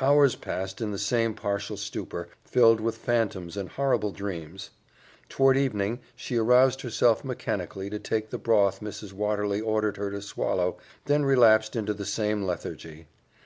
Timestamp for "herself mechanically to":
6.80-7.98